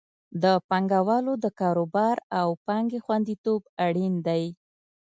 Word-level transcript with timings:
د 0.43 0.45
پانګوالو 0.69 1.33
د 1.43 1.45
کاروبار 1.59 2.15
او 2.39 2.47
پانګې 2.65 2.99
خوندیتوب 3.05 3.61
اړین 3.85 4.13
دی. 4.27 4.43